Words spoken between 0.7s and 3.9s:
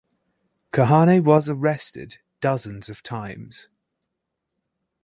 Kahane was arrested dozens of times.